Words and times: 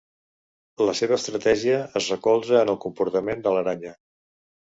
La 0.87 0.95
seva 0.99 1.13
estratègia 1.21 1.75
es 2.01 2.07
recolza 2.15 2.57
en 2.63 2.73
el 2.75 2.81
comportament 2.87 3.45
de 3.45 3.55
l'aranya. 3.59 3.95